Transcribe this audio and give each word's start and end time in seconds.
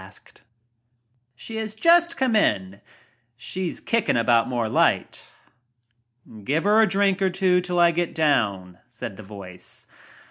"She 1.35 1.57
has 1.57 1.75
just 1.75 2.17
came. 2.17 2.81
She's 3.37 3.79
kicking 3.79 4.17
about 4.17 4.47
more 4.47 4.67
light. 4.67 5.29
Give 6.43 6.63
her 6.63 6.81
a 6.81 6.87
drink 6.87 7.21
or 7.21 7.29
two 7.29 7.61
till 7.61 7.79
I 7.79 7.91
get 7.91 8.15
down," 8.15 8.79
said 8.89 9.15
the 9.15 9.21
voice. 9.21 9.85